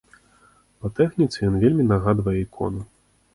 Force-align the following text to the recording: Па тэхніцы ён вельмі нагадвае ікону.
Па 0.79 0.89
тэхніцы 0.99 1.37
ён 1.49 1.59
вельмі 1.65 1.85
нагадвае 1.93 2.35
ікону. 2.47 2.81